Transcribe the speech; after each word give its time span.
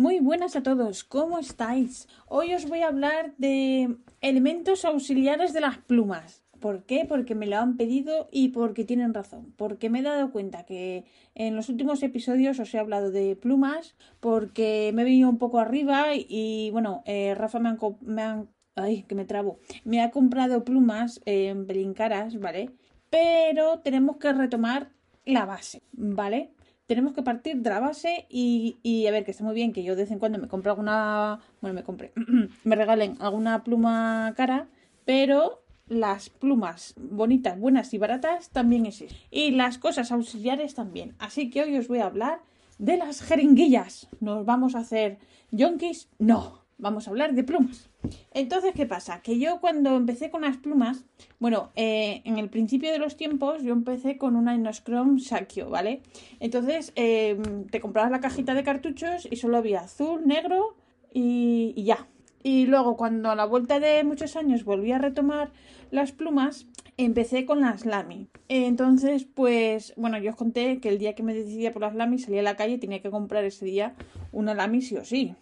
Muy 0.00 0.18
buenas 0.18 0.56
a 0.56 0.62
todos, 0.62 1.04
¿cómo 1.04 1.38
estáis? 1.38 2.08
Hoy 2.26 2.54
os 2.54 2.66
voy 2.66 2.80
a 2.80 2.86
hablar 2.86 3.34
de 3.36 3.98
elementos 4.22 4.86
auxiliares 4.86 5.52
de 5.52 5.60
las 5.60 5.76
plumas. 5.76 6.42
¿Por 6.58 6.84
qué? 6.84 7.04
Porque 7.06 7.34
me 7.34 7.46
lo 7.46 7.58
han 7.58 7.76
pedido 7.76 8.26
y 8.32 8.48
porque 8.48 8.86
tienen 8.86 9.12
razón. 9.12 9.52
Porque 9.58 9.90
me 9.90 9.98
he 9.98 10.02
dado 10.02 10.30
cuenta 10.32 10.64
que 10.64 11.04
en 11.34 11.54
los 11.54 11.68
últimos 11.68 12.02
episodios 12.02 12.58
os 12.60 12.72
he 12.72 12.78
hablado 12.78 13.10
de 13.10 13.36
plumas, 13.36 13.94
porque 14.20 14.90
me 14.94 15.02
he 15.02 15.04
venido 15.04 15.28
un 15.28 15.36
poco 15.36 15.58
arriba 15.58 16.14
y, 16.14 16.70
bueno, 16.70 17.02
eh, 17.04 17.34
Rafa 17.34 17.58
me 17.58 17.68
han, 17.68 17.78
me 18.00 18.46
Ay, 18.76 19.02
que 19.02 19.14
me 19.14 19.26
trabo. 19.26 19.58
Me 19.84 20.00
ha 20.00 20.10
comprado 20.10 20.64
plumas 20.64 21.20
en 21.26 21.66
pelín 21.66 21.92
caras, 21.92 22.40
¿vale? 22.40 22.70
Pero 23.10 23.80
tenemos 23.80 24.16
que 24.16 24.32
retomar 24.32 24.92
la 25.26 25.44
base, 25.44 25.82
¿vale? 25.92 26.54
Tenemos 26.90 27.14
que 27.14 27.22
partir 27.22 27.58
de 27.58 27.70
la 27.70 27.78
base 27.78 28.26
y, 28.28 29.06
a 29.06 29.12
ver, 29.12 29.24
que 29.24 29.30
está 29.30 29.44
muy 29.44 29.54
bien 29.54 29.72
que 29.72 29.84
yo 29.84 29.94
de 29.94 30.02
vez 30.02 30.10
en 30.10 30.18
cuando 30.18 30.40
me 30.40 30.48
compre 30.48 30.70
alguna, 30.70 31.38
bueno, 31.60 31.72
me 31.72 31.84
compre, 31.84 32.12
me 32.64 32.74
regalen 32.74 33.16
alguna 33.20 33.62
pluma 33.62 34.34
cara, 34.36 34.66
pero 35.04 35.62
las 35.86 36.30
plumas 36.30 36.94
bonitas, 36.96 37.56
buenas 37.60 37.94
y 37.94 37.98
baratas 37.98 38.50
también 38.50 38.86
existen. 38.86 39.16
Y 39.30 39.52
las 39.52 39.78
cosas 39.78 40.10
auxiliares 40.10 40.74
también. 40.74 41.14
Así 41.20 41.48
que 41.48 41.62
hoy 41.62 41.78
os 41.78 41.86
voy 41.86 42.00
a 42.00 42.06
hablar 42.06 42.40
de 42.78 42.96
las 42.96 43.22
jeringuillas. 43.22 44.08
¿Nos 44.18 44.44
vamos 44.44 44.74
a 44.74 44.80
hacer 44.80 45.18
yonkis? 45.52 46.08
No 46.18 46.59
vamos 46.80 47.06
a 47.06 47.10
hablar 47.10 47.34
de 47.34 47.44
plumas. 47.44 47.90
Entonces, 48.32 48.72
¿qué 48.74 48.86
pasa? 48.86 49.20
Que 49.22 49.38
yo 49.38 49.60
cuando 49.60 49.96
empecé 49.96 50.30
con 50.30 50.42
las 50.42 50.56
plumas, 50.56 51.04
bueno, 51.38 51.70
eh, 51.76 52.22
en 52.24 52.38
el 52.38 52.48
principio 52.48 52.90
de 52.90 52.98
los 52.98 53.16
tiempos 53.16 53.62
yo 53.62 53.72
empecé 53.72 54.16
con 54.16 54.36
una 54.36 54.54
Inoschrom 54.54 55.18
Sakio, 55.18 55.70
¿vale? 55.70 56.02
Entonces, 56.40 56.92
eh, 56.96 57.40
te 57.70 57.80
comprabas 57.80 58.10
la 58.10 58.20
cajita 58.20 58.54
de 58.54 58.64
cartuchos 58.64 59.28
y 59.30 59.36
solo 59.36 59.58
había 59.58 59.80
azul, 59.80 60.26
negro 60.26 60.76
y, 61.12 61.72
y 61.76 61.84
ya. 61.84 62.08
Y 62.42 62.66
luego, 62.66 62.96
cuando 62.96 63.30
a 63.30 63.36
la 63.36 63.44
vuelta 63.44 63.80
de 63.80 64.02
muchos 64.02 64.34
años 64.36 64.64
volví 64.64 64.92
a 64.92 64.98
retomar 64.98 65.50
las 65.90 66.12
plumas, 66.12 66.66
empecé 66.96 67.44
con 67.44 67.60
las 67.60 67.84
Lamy. 67.84 68.28
Entonces, 68.48 69.24
pues, 69.24 69.92
bueno, 69.96 70.18
yo 70.18 70.30
os 70.30 70.36
conté 70.36 70.80
que 70.80 70.88
el 70.88 70.98
día 70.98 71.14
que 71.14 71.22
me 71.22 71.34
decidía 71.34 71.72
por 71.72 71.82
las 71.82 71.94
Lamy 71.94 72.18
salía 72.18 72.40
a 72.40 72.44
la 72.44 72.56
calle 72.56 72.74
y 72.74 72.78
tenía 72.78 73.02
que 73.02 73.10
comprar 73.10 73.44
ese 73.44 73.64
día 73.64 73.94
una 74.32 74.54
Lamy 74.54 74.80
sí 74.80 74.96
o 74.96 75.04
sí. 75.04 75.34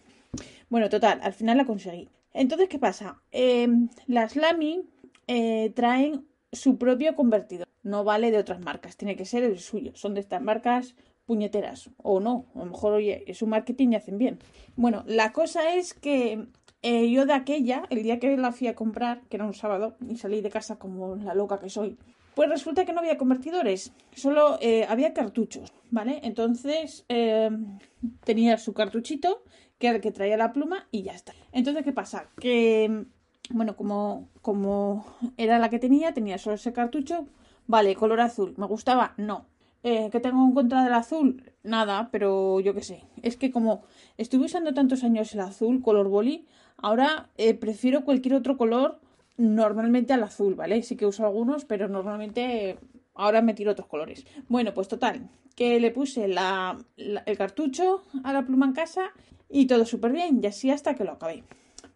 Bueno, 0.68 0.88
total, 0.88 1.20
al 1.22 1.32
final 1.32 1.56
la 1.56 1.64
conseguí. 1.64 2.08
Entonces, 2.34 2.68
¿qué 2.68 2.78
pasa? 2.78 3.20
Em, 3.32 3.88
las 4.06 4.36
Lamy 4.36 4.82
eh, 5.26 5.72
traen 5.74 6.26
su 6.52 6.78
propio 6.78 7.14
convertidor. 7.14 7.66
No 7.82 8.04
vale 8.04 8.30
de 8.30 8.38
otras 8.38 8.60
marcas, 8.60 8.96
tiene 8.96 9.16
que 9.16 9.24
ser 9.24 9.44
el 9.44 9.58
suyo. 9.58 9.92
Son 9.94 10.14
de 10.14 10.20
estas 10.20 10.42
marcas 10.42 10.94
puñeteras. 11.24 11.90
O 12.02 12.20
no, 12.20 12.46
a 12.54 12.60
lo 12.60 12.66
mejor, 12.66 12.92
oye, 12.94 13.24
es 13.26 13.42
un 13.42 13.50
marketing 13.50 13.92
y 13.92 13.96
hacen 13.96 14.18
bien. 14.18 14.38
Bueno, 14.76 15.04
la 15.06 15.32
cosa 15.32 15.74
es 15.74 15.94
que 15.94 16.46
eh, 16.82 17.10
yo 17.10 17.26
de 17.26 17.32
aquella, 17.32 17.84
el 17.90 18.02
día 18.02 18.18
que 18.18 18.36
la 18.36 18.52
fui 18.52 18.66
a 18.66 18.74
comprar, 18.74 19.22
que 19.28 19.36
era 19.36 19.46
un 19.46 19.54
sábado, 19.54 19.96
y 20.06 20.16
salí 20.16 20.40
de 20.40 20.50
casa 20.50 20.78
como 20.78 21.16
la 21.16 21.34
loca 21.34 21.58
que 21.58 21.70
soy, 21.70 21.96
pues 22.34 22.48
resulta 22.48 22.84
que 22.84 22.92
no 22.92 23.00
había 23.00 23.18
convertidores, 23.18 23.92
solo 24.14 24.58
eh, 24.60 24.86
había 24.88 25.12
cartuchos, 25.12 25.72
¿vale? 25.90 26.20
Entonces 26.22 27.04
em, 27.08 27.78
tenía 28.22 28.58
su 28.58 28.74
cartuchito 28.74 29.42
que 29.78 30.00
que 30.00 30.12
traía 30.12 30.36
la 30.36 30.52
pluma 30.52 30.86
y 30.90 31.02
ya 31.02 31.12
está. 31.12 31.32
Entonces, 31.52 31.84
¿qué 31.84 31.92
pasa? 31.92 32.28
Que, 32.40 33.04
bueno, 33.50 33.76
como, 33.76 34.28
como 34.42 35.04
era 35.36 35.58
la 35.58 35.70
que 35.70 35.78
tenía, 35.78 36.12
tenía 36.12 36.38
solo 36.38 36.56
ese 36.56 36.72
cartucho. 36.72 37.26
Vale, 37.66 37.94
color 37.94 38.20
azul. 38.20 38.54
¿Me 38.56 38.66
gustaba? 38.66 39.14
No. 39.16 39.46
Eh, 39.84 40.08
¿Qué 40.10 40.20
tengo 40.20 40.44
en 40.44 40.54
contra 40.54 40.82
del 40.82 40.94
azul? 40.94 41.52
Nada, 41.62 42.08
pero 42.10 42.60
yo 42.60 42.74
qué 42.74 42.82
sé. 42.82 43.04
Es 43.22 43.36
que 43.36 43.50
como 43.50 43.82
estuve 44.16 44.46
usando 44.46 44.74
tantos 44.74 45.04
años 45.04 45.32
el 45.34 45.40
azul, 45.40 45.82
color 45.82 46.08
boli, 46.08 46.46
ahora 46.76 47.28
eh, 47.36 47.54
prefiero 47.54 48.04
cualquier 48.04 48.34
otro 48.34 48.56
color 48.56 49.00
normalmente 49.36 50.12
al 50.12 50.24
azul, 50.24 50.54
¿vale? 50.56 50.82
Sí 50.82 50.96
que 50.96 51.06
uso 51.06 51.24
algunos, 51.24 51.64
pero 51.64 51.88
normalmente 51.88 52.78
ahora 53.14 53.40
me 53.40 53.54
tiro 53.54 53.72
otros 53.72 53.86
colores. 53.86 54.26
Bueno, 54.48 54.74
pues 54.74 54.88
total, 54.88 55.28
que 55.54 55.78
le 55.78 55.92
puse 55.92 56.24
el 56.24 57.38
cartucho 57.38 58.02
a 58.24 58.32
la 58.32 58.44
pluma 58.44 58.66
en 58.66 58.72
casa 58.72 59.12
y 59.48 59.66
todo 59.66 59.84
súper 59.84 60.12
bien, 60.12 60.40
y 60.42 60.46
así 60.46 60.70
hasta 60.70 60.94
que 60.94 61.04
lo 61.04 61.12
acabé. 61.12 61.44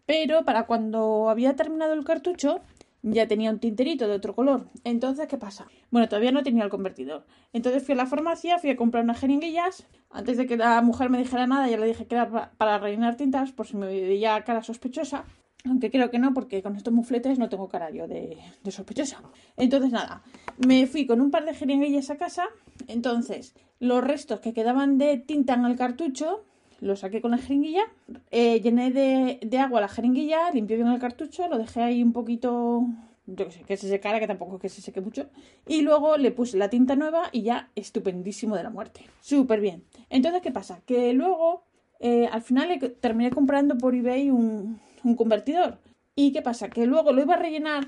Pero 0.05 0.43
para 0.43 0.65
cuando 0.65 1.29
había 1.29 1.55
terminado 1.55 1.93
el 1.93 2.03
cartucho, 2.03 2.61
ya 3.03 3.27
tenía 3.27 3.51
un 3.51 3.59
tinterito 3.59 4.07
de 4.07 4.15
otro 4.15 4.33
color. 4.33 4.69
Entonces, 4.83 5.27
¿qué 5.27 5.37
pasa? 5.37 5.67
Bueno, 5.91 6.07
todavía 6.07 6.31
no 6.31 6.41
tenía 6.41 6.63
el 6.63 6.69
convertidor. 6.69 7.25
Entonces 7.51 7.83
fui 7.83 7.93
a 7.93 7.97
la 7.97 8.05
farmacia, 8.05 8.59
fui 8.59 8.69
a 8.69 8.77
comprar 8.77 9.03
unas 9.03 9.19
jeringuillas. 9.19 9.85
Antes 10.09 10.37
de 10.37 10.47
que 10.47 10.57
la 10.57 10.81
mujer 10.81 11.09
me 11.09 11.17
dijera 11.17 11.45
nada, 11.45 11.67
ya 11.69 11.77
le 11.77 11.85
dije 11.85 12.07
que 12.07 12.15
era 12.15 12.51
para 12.57 12.77
rellenar 12.77 13.17
tintas, 13.17 13.51
por 13.51 13.67
si 13.67 13.75
me 13.75 13.87
veía 13.87 14.41
cara 14.43 14.63
sospechosa. 14.63 15.25
Aunque 15.65 15.91
creo 15.91 16.09
que 16.11 16.19
no, 16.19 16.33
porque 16.33 16.61
con 16.61 16.75
estos 16.75 16.93
mufletes 16.93 17.39
no 17.39 17.49
tengo 17.49 17.69
cara 17.69 17.89
yo 17.89 18.07
de, 18.07 18.37
de 18.63 18.71
sospechosa. 18.71 19.21
Entonces, 19.57 19.91
nada, 19.91 20.23
me 20.65 20.87
fui 20.87 21.05
con 21.05 21.21
un 21.21 21.31
par 21.31 21.45
de 21.45 21.53
jeringuillas 21.53 22.09
a 22.09 22.17
casa. 22.17 22.47
Entonces, 22.87 23.55
los 23.79 24.03
restos 24.03 24.39
que 24.39 24.53
quedaban 24.53 24.97
de 24.97 25.17
tinta 25.17 25.53
en 25.53 25.65
el 25.65 25.75
cartucho, 25.75 26.45
lo 26.83 26.95
saqué 26.97 27.21
con 27.21 27.31
la 27.31 27.37
jeringuilla, 27.37 27.83
eh, 28.29 28.59
llené 28.59 28.91
de, 28.91 29.57
agua 29.57 29.79
la 29.79 29.87
jeringuilla, 29.87 30.51
limpié 30.51 30.75
bien 30.75 30.89
el 30.89 30.99
cartucho, 30.99 31.47
lo 31.47 31.57
dejé 31.57 31.81
ahí 31.81 32.03
un 32.03 32.11
poquito, 32.11 32.85
yo 33.25 33.45
qué 33.45 33.51
sé, 33.51 33.63
que 33.63 33.77
se 33.77 33.87
secara, 33.87 34.19
que 34.19 34.27
tampoco 34.27 34.59
que 34.59 34.67
se 34.67 34.81
seque 34.81 34.99
mucho, 34.99 35.29
y 35.65 35.81
luego 35.81 36.17
le 36.17 36.31
puse 36.31 36.57
la 36.57 36.69
tinta 36.69 36.95
nueva 36.95 37.29
y 37.31 37.43
ya 37.43 37.69
estupendísimo 37.75 38.57
de 38.57 38.63
la 38.63 38.69
muerte. 38.69 39.01
Súper 39.21 39.61
bien. 39.61 39.83
Entonces, 40.09 40.41
¿qué 40.41 40.51
pasa? 40.51 40.81
Que 40.85 41.13
luego, 41.13 41.63
eh, 42.01 42.27
al 42.29 42.41
final 42.41 42.77
terminé 42.99 43.31
comprando 43.31 43.77
por 43.77 43.95
eBay 43.95 44.29
un, 44.29 44.79
convertidor. 45.15 45.79
¿Y 46.15 46.33
qué 46.33 46.41
pasa? 46.41 46.69
Que 46.69 46.85
luego 46.85 47.13
lo 47.13 47.21
iba 47.21 47.35
a 47.35 47.37
rellenar 47.37 47.87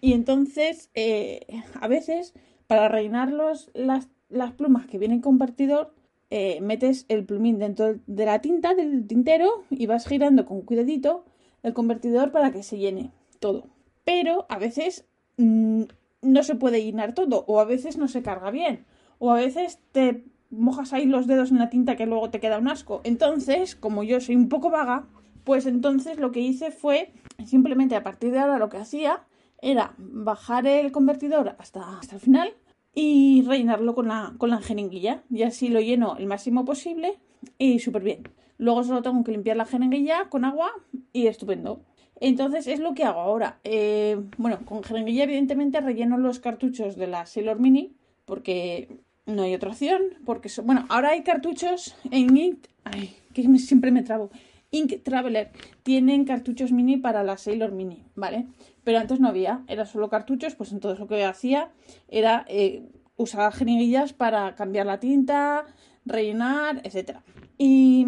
y 0.00 0.12
entonces, 0.12 0.88
eh, 0.94 1.46
a 1.80 1.88
veces, 1.88 2.32
para 2.68 2.88
rellenarlos 2.88 3.70
las, 3.74 4.08
las 4.28 4.52
plumas 4.52 4.86
que 4.86 4.98
vienen 4.98 5.20
convertidor, 5.20 5.92
eh, 6.30 6.60
metes 6.60 7.06
el 7.08 7.24
plumín 7.24 7.58
dentro 7.58 7.96
de 8.06 8.24
la 8.24 8.40
tinta 8.40 8.74
del 8.74 9.06
tintero 9.06 9.64
y 9.68 9.86
vas 9.86 10.06
girando 10.06 10.46
con 10.46 10.62
cuidadito 10.62 11.24
el 11.62 11.74
convertidor 11.74 12.30
para 12.30 12.52
que 12.52 12.62
se 12.62 12.78
llene 12.78 13.10
todo. 13.40 13.66
Pero 14.04 14.46
a 14.48 14.58
veces 14.58 15.06
mm, 15.38 15.82
no 16.22 16.42
se 16.42 16.54
puede 16.54 16.84
llenar 16.84 17.14
todo 17.14 17.44
o 17.48 17.60
a 17.60 17.64
veces 17.64 17.98
no 17.98 18.08
se 18.08 18.22
carga 18.22 18.50
bien 18.50 18.86
o 19.18 19.32
a 19.32 19.36
veces 19.36 19.80
te 19.92 20.24
mojas 20.50 20.92
ahí 20.92 21.06
los 21.06 21.26
dedos 21.26 21.50
en 21.50 21.58
la 21.58 21.70
tinta 21.70 21.96
que 21.96 22.06
luego 22.06 22.30
te 22.30 22.40
queda 22.40 22.58
un 22.58 22.68
asco. 22.68 23.00
Entonces, 23.04 23.74
como 23.74 24.02
yo 24.02 24.20
soy 24.20 24.36
un 24.36 24.48
poco 24.48 24.70
vaga, 24.70 25.06
pues 25.44 25.66
entonces 25.66 26.18
lo 26.18 26.32
que 26.32 26.40
hice 26.40 26.70
fue 26.70 27.12
simplemente 27.44 27.96
a 27.96 28.02
partir 28.02 28.32
de 28.32 28.38
ahora 28.38 28.58
lo 28.58 28.68
que 28.68 28.76
hacía 28.76 29.24
era 29.62 29.94
bajar 29.98 30.66
el 30.66 30.92
convertidor 30.92 31.56
hasta, 31.58 31.98
hasta 31.98 32.14
el 32.14 32.20
final 32.20 32.54
y 32.94 33.42
rellenarlo 33.42 33.94
con 33.94 34.08
la, 34.08 34.34
con 34.38 34.50
la 34.50 34.60
jeringuilla. 34.60 35.22
Y 35.30 35.42
así 35.42 35.68
lo 35.68 35.80
lleno 35.80 36.16
el 36.16 36.26
máximo 36.26 36.64
posible 36.64 37.18
y 37.58 37.78
súper 37.78 38.02
bien. 38.02 38.28
Luego 38.58 38.84
solo 38.84 39.02
tengo 39.02 39.24
que 39.24 39.32
limpiar 39.32 39.56
la 39.56 39.64
jeringuilla 39.64 40.28
con 40.28 40.44
agua 40.44 40.70
y 41.12 41.26
estupendo. 41.26 41.80
Entonces 42.20 42.66
es 42.66 42.80
lo 42.80 42.94
que 42.94 43.04
hago 43.04 43.20
ahora. 43.20 43.58
Eh, 43.64 44.20
bueno, 44.36 44.58
con 44.66 44.82
jeringuilla 44.82 45.24
evidentemente 45.24 45.80
relleno 45.80 46.18
los 46.18 46.38
cartuchos 46.38 46.96
de 46.96 47.06
la 47.06 47.24
Sailor 47.24 47.58
Mini 47.58 47.94
porque 48.26 48.88
no 49.26 49.42
hay 49.42 49.54
otra 49.54 49.70
opción. 49.70 50.02
Porque 50.26 50.50
bueno, 50.62 50.84
ahora 50.88 51.10
hay 51.10 51.22
cartuchos 51.22 51.96
en. 52.10 52.60
Ay, 52.84 53.16
que 53.32 53.42
siempre 53.58 53.90
me 53.90 54.02
trabo. 54.02 54.30
Ink 54.72 55.02
Traveler 55.02 55.50
tienen 55.82 56.24
cartuchos 56.24 56.70
mini 56.70 56.96
para 56.96 57.24
la 57.24 57.36
Sailor 57.36 57.72
Mini, 57.72 58.04
¿vale? 58.14 58.46
Pero 58.84 58.98
antes 58.98 59.18
no 59.18 59.28
había, 59.28 59.64
era 59.66 59.84
solo 59.84 60.08
cartuchos, 60.08 60.54
pues 60.54 60.72
entonces 60.72 61.00
lo 61.00 61.08
que 61.08 61.24
hacía 61.24 61.70
era 62.08 62.44
eh, 62.48 62.88
usar 63.16 63.52
jeringuillas 63.52 64.12
para 64.12 64.54
cambiar 64.54 64.86
la 64.86 65.00
tinta, 65.00 65.66
rellenar, 66.04 66.80
etc. 66.84 67.18
Y 67.58 68.06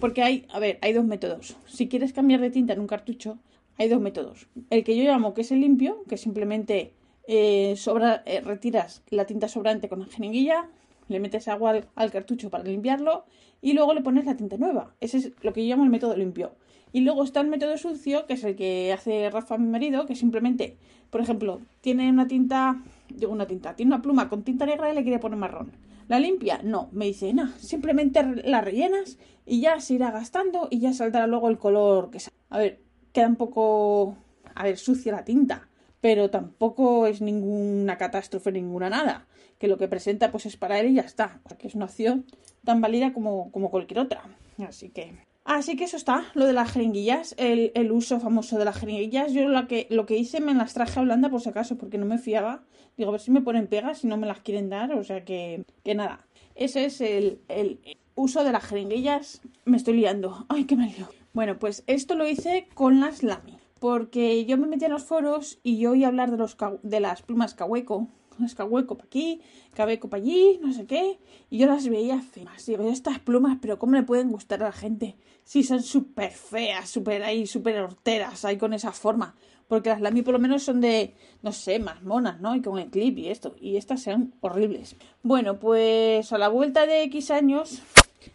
porque 0.00 0.22
hay, 0.22 0.46
a 0.50 0.60
ver, 0.60 0.78
hay 0.82 0.92
dos 0.92 1.04
métodos. 1.04 1.56
Si 1.66 1.88
quieres 1.88 2.12
cambiar 2.12 2.40
de 2.40 2.50
tinta 2.50 2.72
en 2.72 2.80
un 2.80 2.86
cartucho, 2.86 3.38
hay 3.76 3.88
dos 3.88 4.00
métodos. 4.00 4.48
El 4.70 4.84
que 4.84 4.96
yo 4.96 5.04
llamo 5.04 5.34
que 5.34 5.40
es 5.40 5.50
el 5.50 5.60
limpio, 5.60 6.04
que 6.08 6.16
simplemente 6.16 6.92
eh, 7.26 7.74
sobra, 7.76 8.22
eh, 8.24 8.40
retiras 8.40 9.02
la 9.10 9.26
tinta 9.26 9.48
sobrante 9.48 9.88
con 9.88 10.00
la 10.00 10.06
jeringuilla, 10.06 10.68
le 11.08 11.20
metes 11.20 11.48
agua 11.48 11.80
al, 11.94 12.10
cartucho 12.10 12.50
para 12.50 12.64
limpiarlo 12.64 13.24
y 13.60 13.72
luego 13.72 13.94
le 13.94 14.02
pones 14.02 14.26
la 14.26 14.36
tinta 14.36 14.56
nueva. 14.56 14.94
Ese 15.00 15.18
es 15.18 15.32
lo 15.42 15.52
que 15.52 15.66
yo 15.66 15.70
llamo 15.70 15.84
el 15.84 15.90
método 15.90 16.16
limpio. 16.16 16.52
Y 16.92 17.00
luego 17.00 17.24
está 17.24 17.40
el 17.40 17.48
método 17.48 17.76
sucio, 17.76 18.26
que 18.26 18.34
es 18.34 18.44
el 18.44 18.56
que 18.56 18.92
hace 18.92 19.28
Rafa, 19.30 19.58
mi 19.58 19.68
marido, 19.68 20.06
que 20.06 20.14
simplemente, 20.14 20.76
por 21.10 21.20
ejemplo, 21.20 21.60
tiene 21.82 22.08
una 22.08 22.26
tinta, 22.26 22.82
digo 23.08 23.32
una 23.32 23.46
tinta, 23.46 23.74
tiene 23.76 23.94
una 23.94 24.02
pluma 24.02 24.28
con 24.28 24.42
tinta 24.42 24.64
negra 24.64 24.90
y 24.90 24.94
le 24.94 25.02
quiere 25.02 25.18
poner 25.18 25.38
marrón. 25.38 25.72
¿La 26.08 26.18
limpia? 26.18 26.60
No, 26.64 26.88
me 26.92 27.04
dice, 27.04 27.34
no, 27.34 27.48
simplemente 27.58 28.22
la 28.44 28.62
rellenas 28.62 29.18
y 29.44 29.60
ya 29.60 29.78
se 29.80 29.94
irá 29.94 30.10
gastando 30.10 30.68
y 30.70 30.80
ya 30.80 30.94
saldrá 30.94 31.26
luego 31.26 31.50
el 31.50 31.58
color 31.58 32.10
que 32.10 32.18
A 32.48 32.58
ver, 32.58 32.80
queda 33.12 33.28
un 33.28 33.36
poco, 33.36 34.16
a 34.54 34.64
ver, 34.64 34.78
sucia 34.78 35.12
la 35.12 35.24
tinta, 35.24 35.68
pero 36.00 36.30
tampoco 36.30 37.06
es 37.06 37.20
ninguna 37.20 37.98
catástrofe, 37.98 38.52
ninguna 38.52 38.88
nada. 38.88 39.27
Que 39.58 39.68
lo 39.68 39.76
que 39.76 39.88
presenta 39.88 40.30
pues 40.30 40.46
es 40.46 40.56
para 40.56 40.78
él 40.78 40.90
y 40.90 40.94
ya 40.94 41.02
está. 41.02 41.40
que 41.58 41.66
es 41.66 41.74
una 41.74 41.86
opción 41.86 42.26
tan 42.64 42.80
válida 42.80 43.12
como, 43.12 43.50
como 43.50 43.70
cualquier 43.70 44.00
otra. 44.00 44.22
Así 44.58 44.90
que 44.90 45.14
Así 45.48 45.76
que 45.76 45.84
eso 45.84 45.96
está, 45.96 46.26
lo 46.34 46.44
de 46.44 46.52
las 46.52 46.70
jeringuillas, 46.72 47.34
el, 47.38 47.72
el, 47.74 47.90
uso 47.90 48.20
famoso 48.20 48.58
de 48.58 48.66
las 48.66 48.76
jeringuillas. 48.76 49.32
Yo 49.32 49.48
lo 49.48 49.66
que, 49.66 49.86
lo 49.88 50.04
que 50.04 50.18
hice 50.18 50.42
me 50.42 50.52
las 50.52 50.74
traje 50.74 50.98
a 50.98 51.02
Holanda 51.02 51.30
por 51.30 51.40
si 51.40 51.48
acaso, 51.48 51.78
porque 51.78 51.96
no 51.96 52.04
me 52.04 52.18
fiaba. 52.18 52.64
Digo, 52.98 53.08
a 53.08 53.12
ver 53.12 53.20
si 53.22 53.30
me 53.30 53.40
ponen 53.40 53.66
pegas, 53.66 54.00
si 54.00 54.08
no 54.08 54.18
me 54.18 54.26
las 54.26 54.40
quieren 54.40 54.68
dar. 54.68 54.92
O 54.92 55.02
sea 55.04 55.24
que, 55.24 55.64
que 55.82 55.94
nada. 55.94 56.26
Ese 56.54 56.84
es 56.84 57.00
el, 57.00 57.40
el 57.48 57.80
uso 58.14 58.44
de 58.44 58.52
las 58.52 58.62
jeringuillas. 58.66 59.40
Me 59.64 59.78
estoy 59.78 59.94
liando. 59.94 60.44
Ay, 60.50 60.64
qué 60.64 60.76
mal 60.76 60.92
Bueno, 61.32 61.58
pues 61.58 61.82
esto 61.86 62.14
lo 62.14 62.28
hice 62.28 62.68
con 62.74 63.00
las 63.00 63.22
Lamy. 63.22 63.57
Porque 63.80 64.44
yo 64.44 64.58
me 64.58 64.66
metí 64.66 64.84
en 64.84 64.92
los 64.92 65.04
foros 65.04 65.58
y 65.62 65.78
yo 65.78 65.92
oí 65.92 66.04
hablar 66.04 66.30
de, 66.30 66.36
los, 66.36 66.56
de 66.82 67.00
las 67.00 67.22
plumas 67.22 67.54
Cahueco 67.54 68.08
escahueco 68.44 68.96
para 68.96 69.06
aquí, 69.06 69.40
cabeco 69.74 70.08
para 70.08 70.22
allí, 70.22 70.58
no 70.62 70.72
sé 70.72 70.86
qué. 70.86 71.18
Y 71.50 71.58
yo 71.58 71.66
las 71.66 71.88
veía 71.88 72.20
feas. 72.20 72.66
Digo, 72.66 72.88
estas 72.88 73.18
plumas, 73.18 73.58
pero 73.60 73.78
¿cómo 73.78 73.94
le 73.94 74.02
pueden 74.02 74.30
gustar 74.30 74.62
a 74.62 74.66
la 74.66 74.72
gente? 74.72 75.16
Si 75.44 75.62
son 75.62 75.82
súper 75.82 76.30
feas, 76.30 76.88
súper 76.88 77.22
ahí, 77.22 77.46
súper 77.46 77.80
horteras, 77.80 78.44
ahí 78.44 78.56
con 78.56 78.72
esa 78.72 78.92
forma. 78.92 79.34
Porque 79.66 79.90
las 79.90 80.00
Lamy 80.00 80.22
por 80.22 80.32
lo 80.32 80.38
menos 80.38 80.62
son 80.62 80.80
de, 80.80 81.14
no 81.42 81.52
sé, 81.52 81.78
más 81.78 82.02
monas, 82.02 82.40
¿no? 82.40 82.54
Y 82.54 82.62
con 82.62 82.78
el 82.78 82.90
clip 82.90 83.18
y 83.18 83.28
esto. 83.28 83.54
Y 83.60 83.76
estas 83.76 84.02
sean 84.02 84.34
horribles. 84.40 84.96
Bueno, 85.22 85.58
pues 85.58 86.32
a 86.32 86.38
la 86.38 86.48
vuelta 86.48 86.86
de 86.86 87.02
X 87.04 87.30
años 87.30 87.82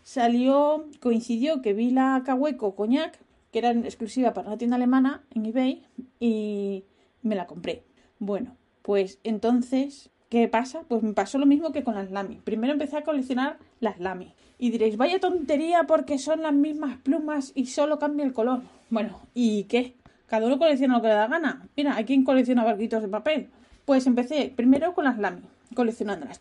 salió, 0.04 0.86
coincidió 1.00 1.62
que 1.62 1.74
vi 1.74 1.90
la 1.90 2.22
Cahueco 2.26 2.76
Coñac, 2.76 3.20
que 3.54 3.60
era 3.60 3.72
exclusiva 3.72 4.34
para 4.34 4.48
una 4.48 4.58
tienda 4.58 4.76
alemana 4.76 5.24
en 5.34 5.46
eBay, 5.46 5.86
y 6.20 6.84
me 7.22 7.36
la 7.36 7.46
compré. 7.46 7.84
Bueno, 8.18 8.58
pues 8.82 9.20
entonces, 9.24 10.10
¿qué 10.30 10.48
pasa? 10.48 10.84
Pues 10.88 11.04
me 11.04 11.14
pasó 11.14 11.38
lo 11.38 11.46
mismo 11.46 11.72
que 11.72 11.84
con 11.84 11.94
las 11.94 12.10
Lamy. 12.10 12.42
Primero 12.44 12.74
empecé 12.74 12.98
a 12.98 13.04
coleccionar 13.04 13.60
las 13.80 14.00
Lamy. 14.00 14.34
Y 14.58 14.72
diréis, 14.72 14.98
vaya 14.98 15.20
tontería 15.20 15.84
porque 15.84 16.18
son 16.18 16.42
las 16.42 16.54
mismas 16.54 16.98
plumas 16.98 17.52
y 17.54 17.68
solo 17.68 18.00
cambia 18.00 18.26
el 18.26 18.34
color. 18.34 18.62
Bueno, 18.90 19.20
¿y 19.36 19.66
qué? 19.66 19.96
Cada 20.26 20.48
uno 20.48 20.58
colecciona 20.58 20.96
lo 20.96 21.02
que 21.04 21.10
le 21.10 21.14
da 21.14 21.28
gana. 21.28 21.68
Mira, 21.78 21.96
¿hay 21.96 22.06
quien 22.06 22.24
colecciona 22.24 22.64
barquitos 22.64 23.04
de 23.04 23.08
papel? 23.08 23.50
Pues 23.86 24.08
empecé 24.08 24.52
primero 24.56 24.96
con 24.96 25.04
las 25.04 25.20
Lamy, 25.20 25.44
coleccionándolas. 25.76 26.40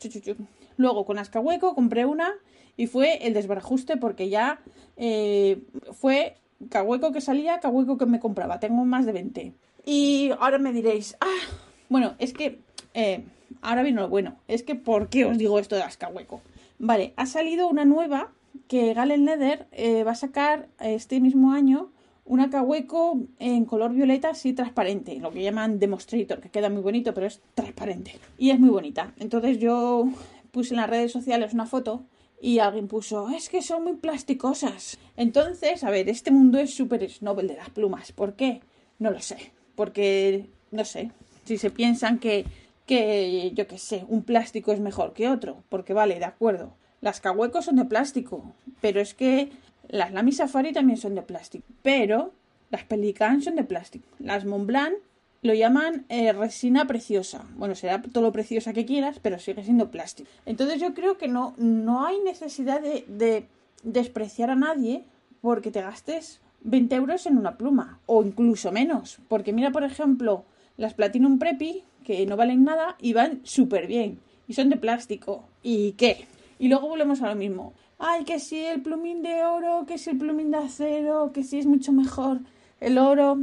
Luego 0.79 1.05
con 1.05 1.17
las 1.17 1.29
Cahueco 1.29 1.75
compré 1.75 2.06
una 2.06 2.32
y 2.79 2.87
fue 2.87 3.26
el 3.26 3.35
desbarajuste 3.35 3.99
porque 3.99 4.31
ya 4.31 4.61
eh, 4.97 5.62
fue 5.93 6.37
Cahueco 6.69 7.12
que 7.12 7.20
salía, 7.20 7.61
Cahueco 7.61 7.99
que 7.99 8.06
me 8.06 8.20
compraba. 8.20 8.61
Tengo 8.61 8.85
más 8.85 9.06
de 9.06 9.12
20. 9.12 9.53
Y 9.85 10.31
ahora 10.38 10.59
me 10.59 10.73
diréis, 10.73 11.17
ah, 11.20 11.47
bueno, 11.88 12.14
es 12.19 12.32
que. 12.32 12.61
Eh, 12.94 13.25
ahora 13.62 13.82
viene 13.82 14.00
lo 14.00 14.09
bueno. 14.09 14.37
Es 14.49 14.62
que, 14.62 14.75
¿por 14.75 15.09
qué 15.09 15.25
os 15.25 15.38
digo 15.38 15.59
esto 15.59 15.76
de 15.76 15.82
Ascahueco? 15.82 16.41
Vale, 16.79 17.14
ha 17.17 17.26
salido 17.26 17.69
una 17.69 17.85
nueva 17.85 18.32
que 18.69 18.94
Galen 18.94 19.25
Leather 19.25 19.67
eh, 19.73 20.05
va 20.05 20.12
a 20.12 20.17
sacar 20.17 20.69
este 20.81 21.20
mismo 21.20 21.53
año 21.53 21.91
una 22.25 22.50
Cahueco 22.50 23.20
en 23.38 23.64
color 23.64 23.93
violeta 23.93 24.31
así 24.31 24.53
transparente, 24.53 25.19
lo 25.19 25.31
que 25.32 25.43
llaman 25.43 25.79
Demonstrator, 25.79 26.41
que 26.41 26.50
queda 26.50 26.70
muy 26.70 26.82
bonito, 26.82 27.12
pero 27.14 27.26
es 27.26 27.41
transparente. 27.55 28.19
Y 28.38 28.50
es 28.50 28.61
muy 28.61 28.70
bonita. 28.70 29.12
Entonces 29.19 29.59
yo 29.59 30.09
puse 30.50 30.75
en 30.75 30.81
las 30.81 30.91
redes 30.91 31.12
sociales 31.12 31.53
una 31.53 31.67
foto 31.67 32.05
y 32.42 32.58
alguien 32.58 32.88
puso, 32.88 33.30
es 33.30 33.48
que 33.48 33.62
son 33.62 33.84
muy 33.84 33.94
plasticosas. 33.94 34.98
Entonces, 35.16 35.84
a 35.84 35.90
ver, 35.90 36.08
este 36.08 36.32
mundo 36.32 36.58
es 36.58 36.74
súper 36.74 37.08
snobel 37.08 37.46
de 37.46 37.54
las 37.54 37.70
plumas. 37.70 38.10
¿Por 38.10 38.34
qué? 38.34 38.60
No 38.98 39.12
lo 39.12 39.20
sé. 39.20 39.52
Porque, 39.76 40.50
no 40.72 40.84
sé, 40.84 41.12
si 41.44 41.56
se 41.56 41.70
piensan 41.70 42.18
que, 42.18 42.44
que 42.84 43.52
yo 43.54 43.68
qué 43.68 43.78
sé, 43.78 44.04
un 44.08 44.24
plástico 44.24 44.72
es 44.72 44.80
mejor 44.80 45.12
que 45.12 45.28
otro, 45.28 45.62
porque 45.68 45.94
vale, 45.94 46.18
de 46.18 46.24
acuerdo, 46.24 46.74
las 47.00 47.20
cahuecos 47.20 47.66
son 47.66 47.76
de 47.76 47.84
plástico, 47.84 48.52
pero 48.80 49.00
es 49.00 49.14
que 49.14 49.50
las 49.88 50.12
Lamy 50.12 50.32
Safari 50.32 50.72
también 50.72 50.98
son 50.98 51.14
de 51.14 51.22
plástico, 51.22 51.64
pero 51.82 52.32
las 52.70 52.82
Pelican 52.82 53.40
son 53.40 53.54
de 53.54 53.62
plástico. 53.62 54.08
Las 54.18 54.44
Montblanc 54.44 54.94
lo 55.42 55.54
llaman 55.54 56.06
eh, 56.08 56.32
resina 56.32 56.86
preciosa. 56.86 57.44
Bueno, 57.56 57.74
será 57.74 58.00
todo 58.00 58.22
lo 58.22 58.32
preciosa 58.32 58.72
que 58.72 58.86
quieras, 58.86 59.18
pero 59.20 59.38
sigue 59.38 59.64
siendo 59.64 59.90
plástico. 59.90 60.30
Entonces 60.46 60.80
yo 60.80 60.94
creo 60.94 61.18
que 61.18 61.28
no, 61.28 61.54
no 61.58 62.06
hay 62.06 62.20
necesidad 62.20 62.80
de, 62.80 63.04
de 63.08 63.46
despreciar 63.82 64.50
a 64.50 64.54
nadie 64.54 65.04
porque 65.40 65.72
te 65.72 65.82
gastes 65.82 66.40
20 66.62 66.94
euros 66.94 67.26
en 67.26 67.36
una 67.36 67.58
pluma 67.58 67.98
o 68.06 68.22
incluso 68.22 68.70
menos. 68.70 69.18
Porque 69.28 69.52
mira, 69.52 69.72
por 69.72 69.82
ejemplo, 69.82 70.44
las 70.76 70.94
Platinum 70.94 71.38
Preppy, 71.38 71.82
que 72.04 72.24
no 72.24 72.36
valen 72.36 72.62
nada 72.62 72.96
y 73.00 73.12
van 73.12 73.40
súper 73.42 73.88
bien. 73.88 74.20
Y 74.46 74.54
son 74.54 74.70
de 74.70 74.76
plástico. 74.76 75.44
¿Y 75.62 75.92
qué? 75.92 76.26
Y 76.60 76.68
luego 76.68 76.88
volvemos 76.88 77.20
a 77.22 77.28
lo 77.28 77.34
mismo. 77.34 77.72
Ay, 77.98 78.24
que 78.24 78.38
si 78.38 78.58
el 78.58 78.82
plumín 78.82 79.22
de 79.22 79.44
oro, 79.44 79.86
que 79.86 79.98
si 79.98 80.10
el 80.10 80.18
plumín 80.18 80.52
de 80.52 80.58
acero, 80.58 81.32
que 81.32 81.42
si 81.42 81.58
es 81.58 81.66
mucho 81.66 81.92
mejor 81.92 82.40
el 82.80 82.98
oro. 82.98 83.38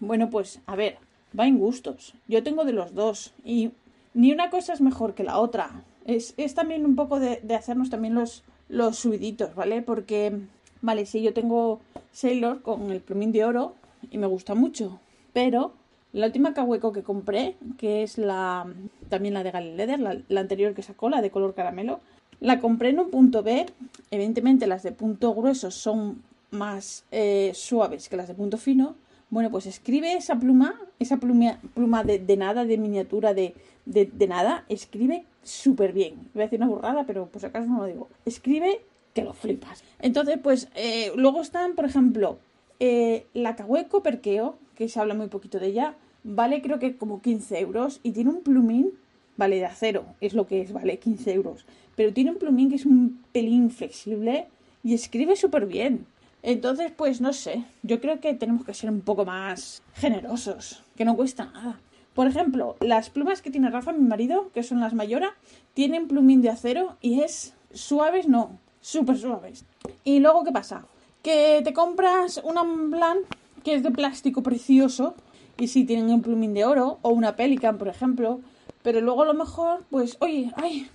Bueno, 0.00 0.30
pues 0.30 0.60
a 0.66 0.76
ver, 0.76 0.98
va 1.38 1.46
en 1.46 1.58
gustos. 1.58 2.14
Yo 2.28 2.42
tengo 2.42 2.64
de 2.64 2.72
los 2.72 2.94
dos. 2.94 3.32
Y 3.44 3.70
ni 4.14 4.32
una 4.32 4.50
cosa 4.50 4.72
es 4.72 4.80
mejor 4.80 5.14
que 5.14 5.24
la 5.24 5.38
otra. 5.38 5.82
Es, 6.04 6.34
es 6.36 6.54
también 6.54 6.84
un 6.84 6.96
poco 6.96 7.20
de, 7.20 7.40
hacernos 7.54 7.90
también 7.90 8.14
los, 8.14 8.42
los 8.68 8.98
subiditos, 8.98 9.54
¿vale? 9.54 9.82
Porque, 9.82 10.40
vale, 10.80 11.06
sí, 11.06 11.22
yo 11.22 11.32
tengo 11.32 11.80
Sailor 12.12 12.62
con 12.62 12.90
el 12.90 13.00
plumín 13.00 13.32
de 13.32 13.44
oro 13.44 13.74
y 14.10 14.18
me 14.18 14.26
gusta 14.26 14.54
mucho. 14.54 14.98
Pero 15.32 15.72
la 16.12 16.26
última 16.26 16.52
Cahueco 16.52 16.92
que 16.92 17.02
compré, 17.02 17.56
que 17.78 18.02
es 18.02 18.18
la 18.18 18.66
también 19.08 19.34
la 19.34 19.42
de 19.42 19.50
Galen 19.50 19.76
Leather, 19.76 20.00
la, 20.00 20.40
anterior 20.40 20.74
que 20.74 20.82
sacó, 20.82 21.08
la 21.08 21.22
de 21.22 21.30
color 21.30 21.54
caramelo, 21.54 22.00
la 22.40 22.60
compré 22.60 22.90
en 22.90 23.00
un 23.00 23.10
punto 23.10 23.42
B. 23.42 23.66
Evidentemente 24.10 24.66
las 24.66 24.82
de 24.82 24.92
punto 24.92 25.34
grueso 25.34 25.70
son 25.70 26.22
más 26.50 27.04
eh, 27.10 27.52
suaves 27.54 28.08
que 28.08 28.16
las 28.16 28.28
de 28.28 28.34
punto 28.34 28.58
fino. 28.58 28.94
Bueno, 29.32 29.50
pues 29.50 29.64
escribe 29.64 30.12
esa 30.12 30.38
pluma, 30.38 30.78
esa 30.98 31.16
pluma, 31.16 31.58
pluma 31.72 32.04
de, 32.04 32.36
nada, 32.36 32.66
de 32.66 32.76
miniatura, 32.76 33.32
de, 33.32 33.54
de, 33.86 34.26
nada, 34.28 34.66
escribe 34.68 35.24
súper 35.42 35.94
bien. 35.94 36.16
Voy 36.34 36.42
a 36.42 36.46
decir 36.46 36.58
una 36.58 36.68
burrada, 36.68 37.04
pero 37.06 37.28
por 37.28 37.42
acaso 37.42 37.66
no 37.66 37.78
lo 37.78 37.86
digo. 37.86 38.08
Escribe 38.26 38.82
que 39.14 39.24
lo 39.24 39.32
flipas. 39.32 39.84
Entonces, 40.00 40.36
pues 40.42 40.68
eh, 40.74 41.12
luego 41.16 41.40
están, 41.40 41.76
por 41.76 41.86
ejemplo, 41.86 42.40
eh, 42.78 43.24
la 43.32 43.56
Cahueco 43.56 44.02
Perqueo, 44.02 44.56
que 44.74 44.90
se 44.90 45.00
habla 45.00 45.14
muy 45.14 45.28
poquito 45.28 45.58
de 45.58 45.68
ella, 45.68 45.94
vale 46.24 46.60
creo 46.60 46.78
que 46.78 46.98
como 46.98 47.22
15 47.22 47.58
euros 47.58 48.00
y 48.02 48.10
tiene 48.10 48.28
un 48.28 48.42
plumín, 48.42 48.90
vale 49.38 49.56
de 49.56 49.64
acero, 49.64 50.04
es 50.20 50.34
lo 50.34 50.46
que 50.46 50.60
es, 50.60 50.74
vale 50.74 50.98
15 50.98 51.32
euros, 51.32 51.64
pero 51.96 52.12
tiene 52.12 52.32
un 52.32 52.36
plumín 52.36 52.68
que 52.68 52.76
es 52.76 52.84
un 52.84 53.24
pelín 53.32 53.70
flexible 53.70 54.48
y 54.84 54.92
escribe 54.92 55.36
súper 55.36 55.64
bien. 55.64 56.04
Entonces, 56.42 56.90
pues 56.96 57.20
no 57.20 57.32
sé, 57.32 57.64
yo 57.82 58.00
creo 58.00 58.20
que 58.20 58.34
tenemos 58.34 58.64
que 58.64 58.74
ser 58.74 58.90
un 58.90 59.00
poco 59.00 59.24
más 59.24 59.82
generosos, 59.94 60.82
que 60.96 61.04
no 61.04 61.16
cuesta 61.16 61.46
nada. 61.46 61.80
Por 62.14 62.26
ejemplo, 62.26 62.76
las 62.80 63.10
plumas 63.10 63.40
que 63.40 63.50
tiene 63.50 63.70
Rafa, 63.70 63.92
mi 63.92 64.06
marido, 64.06 64.50
que 64.52 64.62
son 64.62 64.80
las 64.80 64.92
Mayora, 64.92 65.34
tienen 65.74 66.08
plumín 66.08 66.42
de 66.42 66.50
acero 66.50 66.96
y 67.00 67.20
es 67.20 67.54
suaves, 67.72 68.28
no, 68.28 68.58
súper 68.80 69.16
suaves. 69.16 69.64
Y 70.04 70.18
luego, 70.18 70.44
¿qué 70.44 70.52
pasa? 70.52 70.84
Que 71.22 71.62
te 71.64 71.72
compras 71.72 72.40
una 72.44 72.64
Blanc 72.64 73.24
que 73.64 73.74
es 73.74 73.82
de 73.82 73.90
plástico 73.90 74.42
precioso 74.42 75.14
y 75.58 75.68
sí 75.68 75.84
tienen 75.84 76.10
un 76.10 76.22
plumín 76.22 76.54
de 76.54 76.64
oro 76.64 76.98
o 77.02 77.10
una 77.10 77.36
Pelican, 77.36 77.78
por 77.78 77.88
ejemplo, 77.88 78.40
pero 78.82 79.00
luego 79.00 79.22
a 79.22 79.26
lo 79.26 79.34
mejor, 79.34 79.84
pues, 79.90 80.16
oye, 80.20 80.52
ay, 80.56 80.88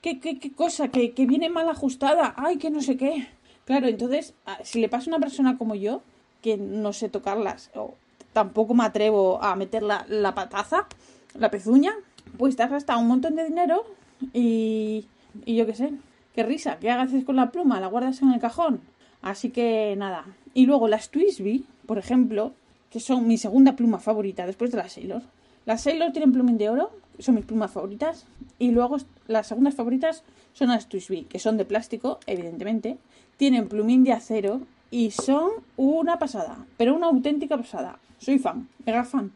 qué, 0.00 0.18
qué, 0.18 0.38
qué 0.38 0.52
cosa, 0.52 0.88
que, 0.88 1.12
que, 1.12 1.26
viene 1.26 1.48
mal 1.48 1.68
ajustada, 1.68 2.34
ay, 2.36 2.56
que 2.58 2.70
no 2.70 2.82
sé 2.82 2.96
qué. 2.96 3.28
Claro, 3.68 3.86
entonces, 3.86 4.32
si 4.64 4.80
le 4.80 4.88
pasa 4.88 5.10
a 5.10 5.14
una 5.14 5.20
persona 5.20 5.58
como 5.58 5.74
yo, 5.74 6.00
que 6.40 6.56
no 6.56 6.94
sé 6.94 7.10
tocarlas, 7.10 7.70
o 7.74 7.96
tampoco 8.32 8.72
me 8.72 8.82
atrevo 8.84 9.42
a 9.42 9.54
meter 9.56 9.82
la, 9.82 10.06
la 10.08 10.34
pataza, 10.34 10.86
la 11.34 11.50
pezuña, 11.50 11.92
pues 12.38 12.56
te 12.56 12.62
has 12.62 12.70
gastado 12.70 12.98
un 13.00 13.08
montón 13.08 13.36
de 13.36 13.44
dinero 13.44 13.84
y, 14.32 15.04
y 15.44 15.54
yo 15.54 15.66
qué 15.66 15.74
sé, 15.74 15.92
qué 16.34 16.44
risa, 16.44 16.78
¿qué 16.78 16.90
haces 16.90 17.26
con 17.26 17.36
la 17.36 17.50
pluma? 17.50 17.78
¿La 17.78 17.88
guardas 17.88 18.22
en 18.22 18.32
el 18.32 18.40
cajón? 18.40 18.80
Así 19.20 19.50
que 19.50 19.94
nada. 19.98 20.24
Y 20.54 20.64
luego 20.64 20.88
las 20.88 21.10
Twisby, 21.10 21.66
por 21.84 21.98
ejemplo, 21.98 22.54
que 22.90 23.00
son 23.00 23.28
mi 23.28 23.36
segunda 23.36 23.76
pluma 23.76 23.98
favorita 23.98 24.46
después 24.46 24.70
de 24.70 24.78
las 24.78 24.94
Sailor. 24.94 25.20
Las 25.66 25.82
Sailor 25.82 26.12
tienen 26.12 26.32
plumín 26.32 26.56
de 26.56 26.70
oro, 26.70 26.90
son 27.18 27.34
mis 27.34 27.44
plumas 27.44 27.70
favoritas. 27.70 28.24
Y 28.58 28.70
luego 28.70 28.96
las 29.28 29.46
segundas 29.46 29.74
favoritas 29.74 30.24
son 30.54 30.68
las 30.68 30.88
Twishby, 30.88 31.24
que 31.24 31.38
son 31.38 31.56
de 31.56 31.64
plástico, 31.64 32.18
evidentemente. 32.26 32.98
Tienen 33.36 33.68
plumín 33.68 34.02
de 34.02 34.12
acero 34.12 34.62
y 34.90 35.12
son 35.12 35.50
una 35.76 36.18
pasada, 36.18 36.66
pero 36.76 36.96
una 36.96 37.06
auténtica 37.06 37.56
pasada. 37.56 37.98
Soy 38.18 38.38
fan, 38.38 38.68
mega 38.84 39.04
fan. 39.04 39.30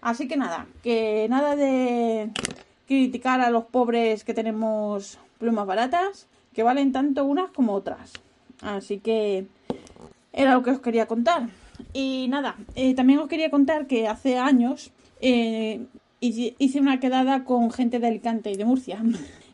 Así 0.00 0.28
que 0.28 0.36
nada, 0.36 0.66
que 0.82 1.26
nada 1.28 1.56
de 1.56 2.30
criticar 2.86 3.40
a 3.40 3.50
los 3.50 3.64
pobres 3.64 4.24
que 4.24 4.32
tenemos 4.32 5.18
plumas 5.38 5.66
baratas, 5.66 6.28
que 6.54 6.62
valen 6.62 6.92
tanto 6.92 7.24
unas 7.24 7.50
como 7.50 7.74
otras. 7.74 8.12
Así 8.62 8.98
que 8.98 9.46
era 10.32 10.54
lo 10.54 10.62
que 10.62 10.70
os 10.70 10.80
quería 10.80 11.06
contar. 11.06 11.48
Y 11.92 12.26
nada, 12.28 12.56
eh, 12.74 12.94
también 12.94 13.18
os 13.18 13.28
quería 13.28 13.50
contar 13.50 13.86
que 13.86 14.08
hace 14.08 14.38
años 14.38 14.92
eh, 15.20 15.86
hice 16.20 16.80
una 16.80 17.00
quedada 17.00 17.44
con 17.44 17.70
gente 17.70 17.98
de 17.98 18.06
Alicante 18.06 18.50
y 18.50 18.56
de 18.56 18.64
Murcia. 18.64 19.02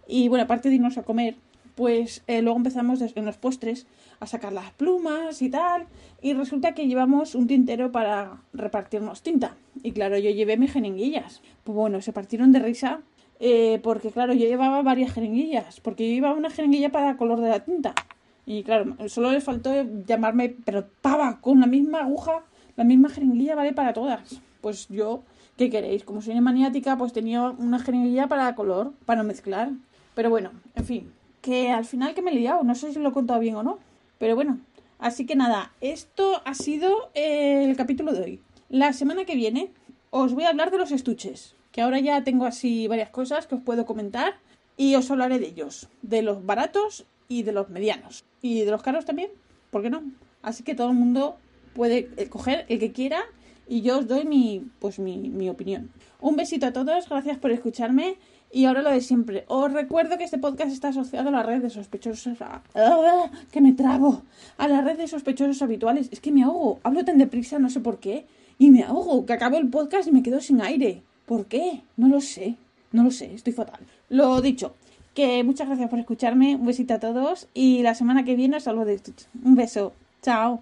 Y 0.08 0.28
bueno, 0.28 0.44
aparte 0.44 0.68
de 0.68 0.74
irnos 0.74 0.98
a 0.98 1.04
comer, 1.04 1.36
pues 1.74 2.22
eh, 2.26 2.42
luego 2.42 2.58
empezamos 2.58 3.00
en 3.00 3.24
los 3.24 3.36
postres 3.38 3.86
a 4.20 4.26
sacar 4.26 4.52
las 4.52 4.72
plumas 4.72 5.40
y 5.40 5.48
tal. 5.48 5.86
Y 6.20 6.34
resulta 6.34 6.74
que 6.74 6.86
llevamos 6.86 7.34
un 7.34 7.46
tintero 7.46 7.92
para 7.92 8.42
repartirnos 8.52 9.22
tinta. 9.22 9.56
Y 9.82 9.92
claro, 9.92 10.18
yo 10.18 10.28
llevé 10.30 10.56
mis 10.56 10.72
jeringuillas. 10.72 11.40
Pues 11.64 11.74
bueno, 11.74 12.02
se 12.02 12.12
partieron 12.12 12.52
de 12.52 12.58
risa. 12.58 13.00
porque 13.82 14.10
claro, 14.10 14.34
yo 14.34 14.46
llevaba 14.46 14.82
varias 14.82 15.12
jeringuillas. 15.12 15.80
Porque 15.80 16.08
yo 16.08 16.14
llevaba 16.14 16.34
una 16.34 16.50
jeringuilla 16.50 16.90
para 16.90 17.10
el 17.10 17.16
color 17.16 17.40
de 17.40 17.48
la 17.48 17.60
tinta. 17.60 17.94
Y 18.44 18.64
claro, 18.64 18.96
solo 19.08 19.32
les 19.32 19.44
faltó 19.44 19.70
llamarme, 20.06 20.56
pero 20.64 20.86
pava, 21.00 21.40
con 21.40 21.60
la 21.60 21.66
misma 21.66 22.00
aguja, 22.00 22.42
la 22.76 22.84
misma 22.84 23.08
jeringuilla 23.08 23.54
vale 23.54 23.72
para 23.72 23.92
todas. 23.92 24.40
Pues 24.60 24.88
yo, 24.88 25.22
¿qué 25.56 25.70
queréis? 25.70 26.04
Como 26.04 26.22
soy 26.22 26.40
maniática, 26.40 26.96
pues 26.96 27.12
tenía 27.12 27.42
una 27.42 27.78
jeringuilla 27.78 28.26
para 28.26 28.54
color, 28.54 28.92
para 29.06 29.22
mezclar. 29.22 29.70
Pero 30.14 30.30
bueno, 30.30 30.50
en 30.74 30.84
fin, 30.84 31.12
que 31.40 31.70
al 31.70 31.84
final 31.84 32.14
que 32.14 32.22
me 32.22 32.30
he 32.30 32.34
liado, 32.34 32.62
no 32.64 32.74
sé 32.74 32.92
si 32.92 32.98
lo 32.98 33.10
he 33.10 33.12
contado 33.12 33.40
bien 33.40 33.56
o 33.56 33.62
no. 33.62 33.78
Pero 34.18 34.34
bueno, 34.34 34.58
así 34.98 35.26
que 35.26 35.36
nada, 35.36 35.72
esto 35.80 36.42
ha 36.44 36.54
sido 36.54 37.10
el 37.14 37.76
capítulo 37.76 38.12
de 38.12 38.22
hoy. 38.22 38.40
La 38.68 38.92
semana 38.92 39.24
que 39.24 39.34
viene 39.34 39.70
os 40.10 40.34
voy 40.34 40.44
a 40.44 40.50
hablar 40.50 40.70
de 40.70 40.78
los 40.78 40.92
estuches, 40.92 41.54
que 41.72 41.80
ahora 41.80 41.98
ya 41.98 42.22
tengo 42.22 42.44
así 42.44 42.86
varias 42.86 43.10
cosas 43.10 43.46
que 43.46 43.54
os 43.54 43.62
puedo 43.62 43.86
comentar 43.86 44.34
y 44.76 44.94
os 44.94 45.10
hablaré 45.10 45.38
de 45.38 45.46
ellos, 45.46 45.88
de 46.02 46.22
los 46.22 46.44
baratos 46.44 47.06
y 47.28 47.42
de 47.42 47.52
los 47.52 47.70
medianos. 47.70 48.24
Y 48.42 48.60
de 48.62 48.70
los 48.70 48.82
caros 48.82 49.04
también, 49.04 49.30
¿por 49.70 49.82
qué 49.82 49.90
no? 49.90 50.02
Así 50.42 50.62
que 50.62 50.74
todo 50.74 50.88
el 50.88 50.96
mundo 50.96 51.36
puede 51.74 52.28
coger 52.28 52.66
el 52.68 52.78
que 52.78 52.92
quiera 52.92 53.22
y 53.72 53.80
yo 53.80 54.00
os 54.00 54.06
doy 54.06 54.26
mi, 54.26 54.66
pues 54.80 54.98
mi, 54.98 55.30
mi 55.30 55.48
opinión. 55.48 55.88
Un 56.20 56.36
besito 56.36 56.66
a 56.66 56.74
todos, 56.74 57.08
gracias 57.08 57.38
por 57.38 57.50
escucharme. 57.52 58.16
Y 58.52 58.66
ahora 58.66 58.82
lo 58.82 58.90
de 58.90 59.00
siempre. 59.00 59.46
Os 59.48 59.72
recuerdo 59.72 60.18
que 60.18 60.24
este 60.24 60.36
podcast 60.36 60.70
está 60.70 60.88
asociado 60.88 61.30
a 61.30 61.32
la 61.32 61.42
red 61.42 61.62
de 61.62 61.70
sospechosos. 61.70 62.36
¡Ah! 62.42 62.60
¡Que 63.50 63.62
me 63.62 63.72
trago! 63.72 64.24
A 64.58 64.68
la 64.68 64.82
red 64.82 64.98
de 64.98 65.08
sospechosos 65.08 65.62
habituales. 65.62 66.10
Es 66.12 66.20
que 66.20 66.30
me 66.30 66.42
ahogo. 66.42 66.80
Hablo 66.82 67.02
tan 67.06 67.16
deprisa, 67.16 67.58
no 67.58 67.70
sé 67.70 67.80
por 67.80 67.98
qué. 67.98 68.26
Y 68.58 68.70
me 68.70 68.82
ahogo. 68.82 69.24
Que 69.24 69.32
acabo 69.32 69.56
el 69.56 69.70
podcast 69.70 70.06
y 70.06 70.12
me 70.12 70.22
quedo 70.22 70.42
sin 70.42 70.60
aire. 70.60 71.00
¿Por 71.24 71.46
qué? 71.46 71.80
No 71.96 72.08
lo 72.08 72.20
sé. 72.20 72.56
No 72.92 73.04
lo 73.04 73.10
sé. 73.10 73.32
Estoy 73.32 73.54
fatal. 73.54 73.80
Lo 74.10 74.42
dicho. 74.42 74.74
Que 75.14 75.42
muchas 75.44 75.68
gracias 75.68 75.88
por 75.88 75.98
escucharme, 75.98 76.56
un 76.56 76.66
besito 76.66 76.92
a 76.92 77.00
todos 77.00 77.48
y 77.54 77.80
la 77.82 77.94
semana 77.94 78.24
que 78.26 78.36
viene 78.36 78.58
os 78.58 78.68
hablo 78.68 78.84
de. 78.84 79.00
Un 79.42 79.54
beso, 79.54 79.94
chao. 80.20 80.60